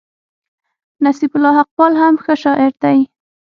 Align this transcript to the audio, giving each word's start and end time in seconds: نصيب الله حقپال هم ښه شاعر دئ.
نصيب 1.05 1.31
الله 1.37 1.53
حقپال 1.59 1.93
هم 2.01 2.15
ښه 2.23 2.33
شاعر 2.43 2.71
دئ. 2.81 2.99